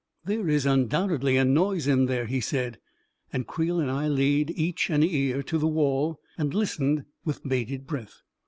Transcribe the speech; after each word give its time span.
"There 0.25 0.49
is 0.49 0.65
undoubtedly 0.65 1.37
a 1.37 1.45
noise 1.45 1.85
in 1.85 2.07
there," 2.07 2.25
he 2.25 2.39
said, 2.41 2.79
and 3.31 3.45
Creel 3.45 3.79
and 3.79 3.91
I 3.91 4.07
laid 4.07 4.49
each 4.57 4.89
an 4.89 5.03
ear 5.03 5.43
to 5.43 5.59
the 5.59 5.67
wall 5.67 6.19
and 6.39 6.55
listened 6.55 7.05
with 7.23 7.47
bated 7.47 7.85
breath. 7.85 8.23